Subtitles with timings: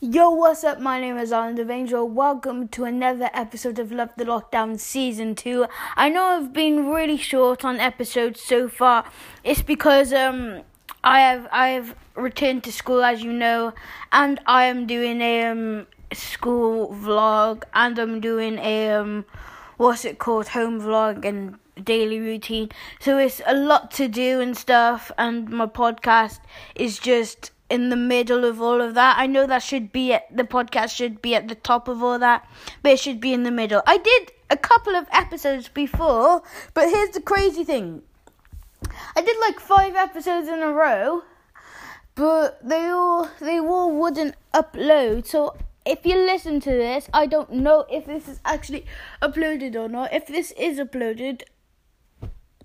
[0.00, 0.78] Yo, what's up?
[0.78, 2.08] My name is Island of Angel.
[2.08, 5.66] Welcome to another episode of Love the Lockdown Season 2.
[5.96, 9.10] I know I've been really short on episodes so far.
[9.42, 10.62] It's because um
[11.02, 13.74] I have I have returned to school as you know
[14.12, 19.24] and I am doing a um school vlog and I'm doing a um
[19.78, 22.68] what's it called home vlog and daily routine.
[23.00, 26.38] So it's a lot to do and stuff and my podcast
[26.76, 29.16] is just in the middle of all of that.
[29.18, 32.18] I know that should be at the podcast should be at the top of all
[32.18, 32.48] that,
[32.82, 33.82] but it should be in the middle.
[33.86, 36.42] I did a couple of episodes before,
[36.74, 38.02] but here's the crazy thing.
[39.16, 41.22] I did like 5 episodes in a row,
[42.14, 45.26] but they all they all wouldn't upload.
[45.26, 48.86] So if you listen to this, I don't know if this is actually
[49.22, 50.12] uploaded or not.
[50.12, 51.42] If this is uploaded,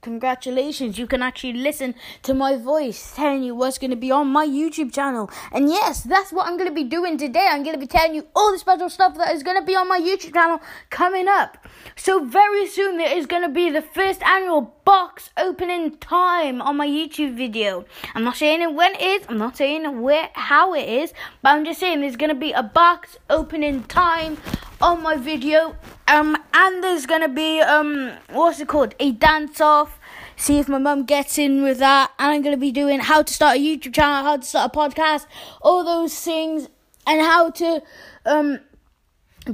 [0.03, 4.27] congratulations, you can actually listen to my voice telling you what's going to be on
[4.27, 5.31] my YouTube channel.
[5.51, 7.47] And yes, that's what I'm going to be doing today.
[7.49, 9.75] I'm going to be telling you all the special stuff that is going to be
[9.75, 11.57] on my YouTube channel coming up.
[11.95, 16.77] So, very soon, there is going to be the first annual box opening time on
[16.77, 17.85] my YouTube video.
[18.13, 21.65] I'm not saying when it is, I'm not saying where, how it is, but I'm
[21.65, 24.37] just saying there's going to be a box opening time
[24.83, 25.77] on my video.
[26.09, 28.93] Um, and there's gonna be um, what's it called?
[28.99, 29.97] A dance off.
[30.35, 32.11] See if my mum gets in with that.
[32.19, 34.77] And I'm gonna be doing how to start a YouTube channel, how to start a
[34.77, 35.25] podcast,
[35.61, 36.67] all those things,
[37.07, 37.81] and how to
[38.25, 38.59] um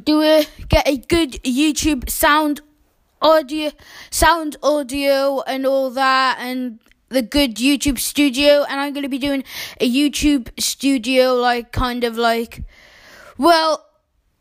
[0.03, 2.61] do a get a good YouTube sound
[3.21, 3.71] audio
[4.09, 9.43] sound audio and all that and the good YouTube studio and I'm to be doing
[9.81, 12.63] a YouTube studio like kind of like
[13.37, 13.88] well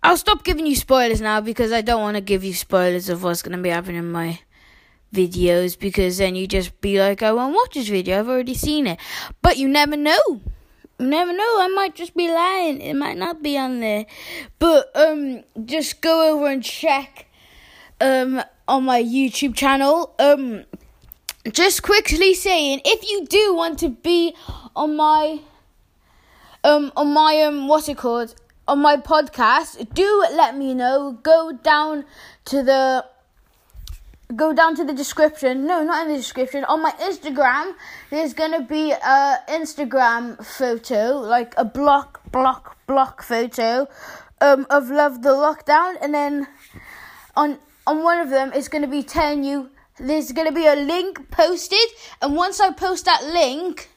[0.09, 3.23] I'll stop giving you spoilers now because I don't want to give you spoilers of
[3.23, 4.41] what's going to be happening in my
[5.13, 8.87] videos because then you just be like, I won't watch this video, I've already seen
[8.87, 8.99] it.
[9.43, 10.19] But you never know.
[10.99, 12.81] You never know, I might just be lying.
[12.81, 14.07] It might not be on there.
[14.59, 17.27] But um just go over and check
[18.01, 20.15] um on my YouTube channel.
[20.19, 20.65] Um
[21.53, 24.35] just quickly saying if you do want to be
[24.75, 25.41] on my
[26.65, 28.35] um on my um what's it called?
[28.69, 31.19] On my podcast, do let me know.
[31.23, 32.05] Go down
[32.45, 33.05] to the
[34.37, 35.67] go down to the description.
[35.67, 36.65] No, not in the description.
[36.65, 37.73] On my Instagram,
[38.11, 43.89] there's gonna be a Instagram photo, like a block, block, block photo,
[44.43, 46.47] um, of Love the Lockdown, and then
[47.35, 51.31] on on one of them, it's gonna be telling you there's gonna be a link
[51.31, 51.89] posted,
[52.21, 53.89] and once I post that link,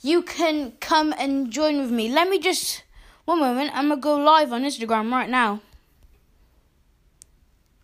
[0.00, 2.10] you can come and join with me.
[2.10, 2.84] Let me just
[3.28, 5.60] one moment, I'm gonna go live on Instagram right now.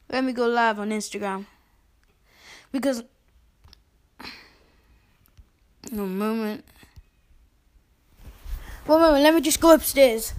[0.09, 1.44] Let me go live on Instagram.
[2.72, 3.03] Because.
[5.91, 6.65] One moment.
[8.87, 10.32] One moment, let me just go upstairs.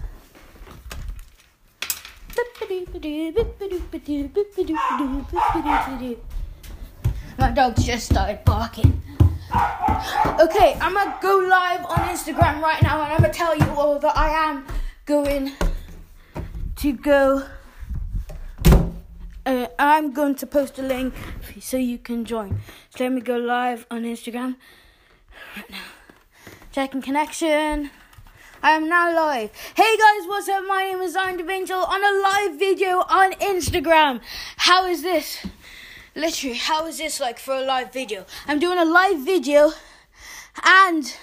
[7.38, 9.00] My dog's just started barking.
[10.40, 14.00] Okay, I'm gonna go live on Instagram right now and I'm gonna tell you all
[14.00, 14.66] that I am
[15.06, 15.52] going
[16.74, 17.44] to go.
[19.46, 21.14] Uh, I'm going to post a link
[21.60, 22.60] so you can join.
[22.90, 24.56] So let me go live on Instagram
[25.56, 25.84] right now.
[26.72, 27.90] Checking connection.
[28.64, 29.52] I am now live.
[29.76, 30.64] Hey guys, what's up?
[30.66, 34.20] My name is Zion Angel on a live video on Instagram.
[34.56, 35.46] How is this?
[36.16, 38.26] Literally, how is this like for a live video?
[38.48, 39.70] I'm doing a live video
[40.64, 41.16] and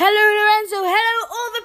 [0.00, 0.76] Hello, Lorenzo.
[0.86, 1.07] Hello,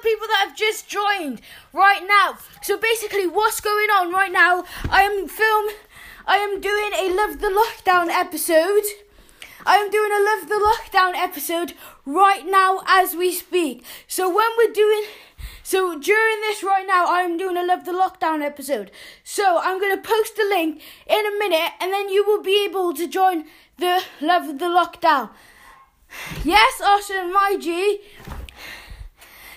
[0.04, 1.40] people that have just joined
[1.72, 2.38] right now.
[2.62, 4.64] So basically, what's going on right now?
[4.90, 5.70] I am film.
[6.26, 8.84] I am doing a Love the Lockdown episode.
[9.66, 11.72] I am doing a Love the Lockdown episode
[12.04, 13.84] right now as we speak.
[14.06, 15.04] So when we're doing,
[15.62, 18.90] so during this right now, I am doing a Love the Lockdown episode.
[19.22, 22.92] So I'm gonna post the link in a minute, and then you will be able
[22.94, 23.44] to join
[23.78, 25.30] the Love the Lockdown.
[26.44, 28.00] Yes, Austin, my G.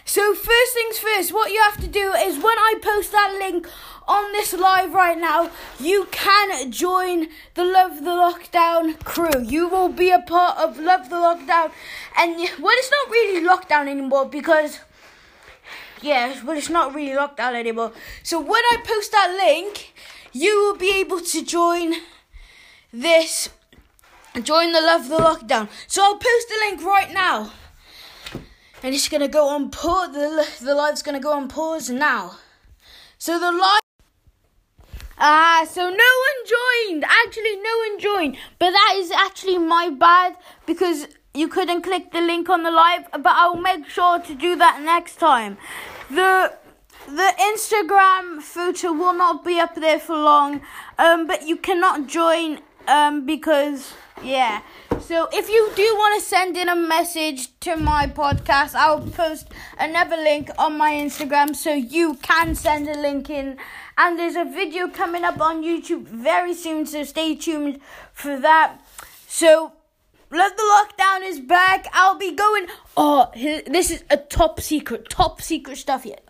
[0.07, 3.67] So first things first, what you have to do is when I post that link
[4.07, 5.49] on this live right now,
[5.81, 9.43] you can join the Love the Lockdown crew.
[9.43, 11.71] You will be a part of Love the Lockdown,
[12.17, 14.79] and well, it's not really lockdown anymore because
[16.01, 17.91] yeah, but it's not really lockdown anymore.
[18.23, 19.93] So when I post that link,
[20.31, 21.95] you will be able to join
[22.93, 23.49] this
[24.41, 25.67] join the Love the Lockdown.
[25.87, 27.51] So I'll post the link right now.
[28.83, 30.13] And it's gonna go on pause.
[30.13, 32.37] The, the live's gonna go on pause now.
[33.17, 33.81] So the live.
[35.19, 37.03] Ah, so no one joined.
[37.03, 38.37] Actually, no one joined.
[38.59, 40.35] But that is actually my bad
[40.67, 44.55] because you couldn't click the link on the live, but I'll make sure to do
[44.55, 45.57] that next time.
[46.09, 46.53] The
[47.07, 50.61] the Instagram photo will not be up there for long,
[50.99, 53.93] um, but you cannot join um, because
[54.23, 54.61] yeah.
[55.01, 59.47] So if you do want to send in a message to my podcast, I'll post
[59.79, 63.57] another link on my Instagram so you can send a link in.
[63.97, 67.79] And there's a video coming up on YouTube very soon, so stay tuned
[68.11, 68.79] for that.
[69.27, 69.73] So
[70.29, 71.87] Love the Lockdown is back.
[71.93, 72.67] I'll be going.
[72.97, 76.27] Oh, this is a top secret, top secret stuff yet.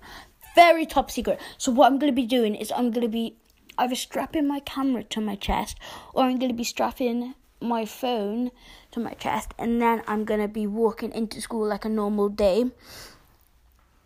[0.53, 1.39] Very top secret.
[1.57, 3.37] So what I'm gonna be doing is I'm gonna be
[3.77, 5.77] either strapping my camera to my chest
[6.13, 8.51] or I'm gonna be strapping my phone
[8.91, 12.65] to my chest and then I'm gonna be walking into school like a normal day.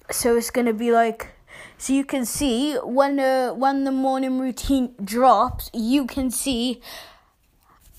[0.09, 1.29] So it's gonna be like
[1.77, 6.81] so you can see when the when the morning routine drops, you can see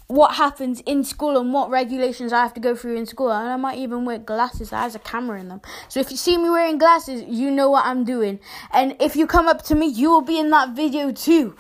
[0.07, 3.31] what happens in school and what regulations I have to go through in school.
[3.31, 5.63] And I might even wear glasses that has a camera in them.
[5.89, 8.39] So if you see me wearing glasses, you know what I'm doing.
[8.73, 11.57] And if you come up to me, you will be in that video too.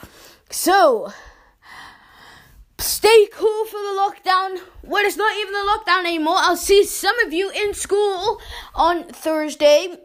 [0.50, 1.12] So
[2.82, 4.61] stay cool for the lockdown.
[4.82, 6.37] Well, it's not even the lockdown anymore.
[6.38, 8.40] I'll see some of you in school
[8.75, 9.96] on Thursday.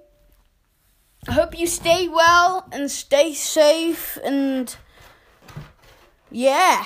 [1.27, 4.75] I hope you stay well and stay safe and
[6.31, 6.85] yeah.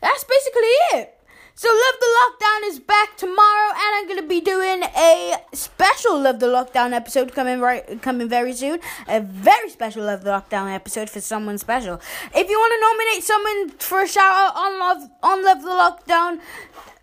[0.00, 1.18] That's basically it.
[1.62, 6.40] So Love the Lockdown is back tomorrow, and I'm gonna be doing a special Love
[6.40, 8.80] the Lockdown episode coming right coming very soon.
[9.06, 12.00] A very special Love the Lockdown episode for someone special.
[12.34, 15.68] If you want to nominate someone for a shout out on Love on Love the
[15.68, 16.40] Lockdown,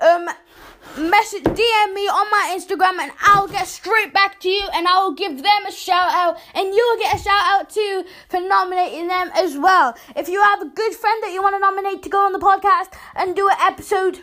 [0.01, 0.29] um,
[1.09, 5.01] message DM me on my Instagram and I'll get straight back to you and I
[5.01, 9.07] will give them a shout out and you'll get a shout out too for nominating
[9.07, 9.95] them as well.
[10.17, 12.39] If you have a good friend that you want to nominate to go on the
[12.39, 14.19] podcast and do an episode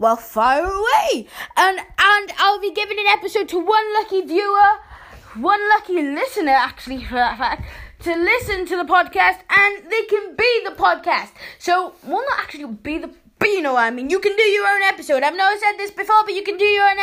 [0.00, 4.70] well fire away and and I'll be giving an episode to one lucky viewer,
[5.36, 7.64] one lucky listener actually for that fact
[8.00, 11.32] to listen to the podcast and they can be the podcast.
[11.58, 14.10] So, will not actually be the but you know what I mean.
[14.10, 15.22] You can do your own episode.
[15.22, 16.98] I've never said this before, but you can do your own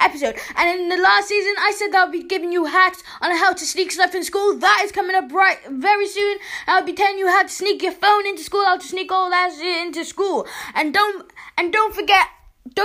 [0.00, 0.34] episode.
[0.56, 3.52] And in the last season, I said that I'll be giving you hacks on how
[3.52, 4.58] to sneak stuff in school.
[4.58, 6.38] That is coming up right very soon.
[6.66, 9.30] I'll be telling you how to sneak your phone into school, how to sneak all
[9.30, 10.48] that into school.
[10.74, 12.26] And don't and don't forget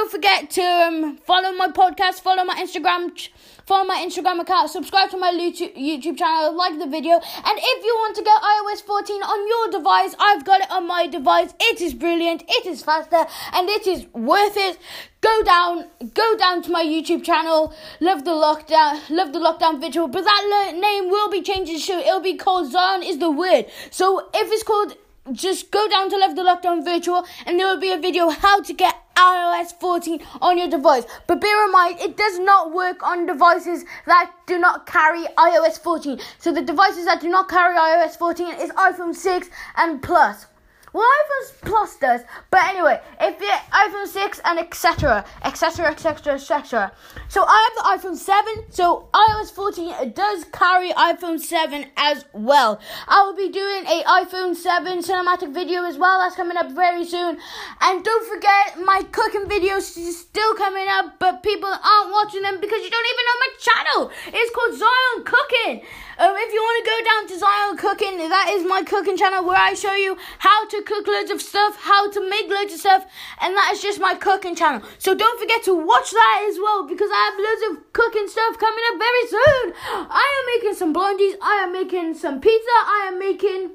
[0.03, 3.29] don't forget to um, follow my podcast, follow my Instagram.
[3.65, 7.95] Follow my Instagram account, subscribe to my YouTube, channel, like the video, and if you
[7.95, 11.53] want to get iOS 14 on your device, I've got it on my device.
[11.61, 14.77] It is brilliant, it is faster, and it is worth it.
[15.21, 17.73] Go down, go down to my YouTube channel.
[18.01, 22.01] Love the lockdown, love the lockdown video, but that name will be changing soon.
[22.01, 23.67] It'll be called Zion is the word.
[23.91, 24.97] So if it's called
[25.31, 28.61] just go down to Love the Lockdown Virtual and there will be a video how
[28.61, 31.05] to get iOS 14 on your device.
[31.27, 35.79] But bear in mind, it does not work on devices that do not carry iOS
[35.79, 36.19] 14.
[36.39, 40.47] So the devices that do not carry iOS 14 is iPhone 6 and Plus.
[40.93, 46.91] Well, iPhone Plus does, but anyway, if you iPhone 6 and etc., etc., etc., etc.
[47.29, 52.79] So I have the iPhone 7, so iOS 14 does carry iPhone 7 as well.
[53.07, 56.19] I will be doing a iPhone 7 cinematic video as well.
[56.19, 57.39] That's coming up very soon.
[57.81, 62.61] And don't forget, my cooking videos is still coming up, but people aren't watching them
[62.61, 64.11] because you don't even know my channel.
[64.27, 65.81] It's called Zion Cooking.
[66.17, 69.43] Um, if you want to go down to Zion Cooking, that is my cooking channel
[69.43, 72.79] where I show you how to cook loads of stuff, how to make loads of
[72.79, 73.05] stuff,
[73.41, 74.81] and that is just my cooking channel.
[74.99, 78.59] So don't forget to watch that as well because I have loads of cooking stuff
[78.59, 79.73] coming up very soon.
[80.09, 83.71] I am making some blondies, I am making some pizza, I am making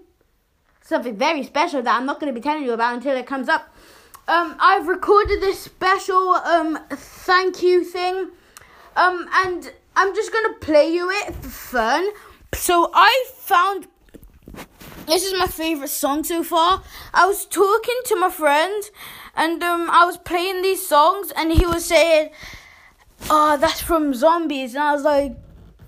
[0.82, 3.48] something very special that I'm not going to be telling you about until it comes
[3.48, 3.74] up.
[4.28, 8.28] Um, I've recorded this special um thank you thing,
[8.94, 12.10] um, and I'm just gonna play you it for fun.
[12.54, 13.88] So I found
[15.06, 16.82] this is my favorite song so far.
[17.14, 18.82] I was talking to my friend
[19.34, 22.30] and um, I was playing these songs and he was saying,
[23.30, 25.36] "Oh, that's from Zombies," and I was like,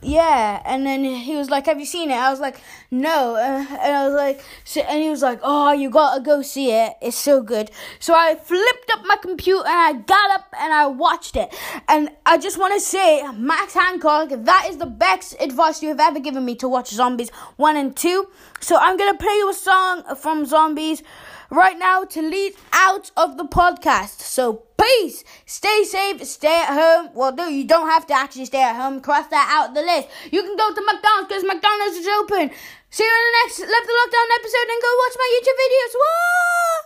[0.02, 2.14] yeah and then he was like have you seen it?
[2.14, 3.36] I was like no.
[3.36, 6.72] Uh, and i was like so, and he was like oh you gotta go see
[6.72, 6.94] it.
[7.00, 7.70] It's so good.
[7.98, 11.54] So i flipped up my computer and i got up and i watched it.
[11.88, 16.00] And i just want to say max hancock that is the best advice you have
[16.00, 18.28] ever given me to watch zombies 1 and 2
[18.60, 21.02] so i'm gonna play you a song from zombies
[21.50, 25.24] right now to lead out of the podcast so Peace.
[25.44, 26.24] Stay safe.
[26.24, 27.10] Stay at home.
[27.14, 29.00] Well, no, you don't have to actually stay at home.
[29.00, 30.08] Cross that out the list.
[30.32, 32.50] You can go to McDonald's because McDonald's is open.
[32.88, 35.92] See you in the next Love the Lockdown episode and go watch my YouTube videos.
[36.00, 36.79] Whoa!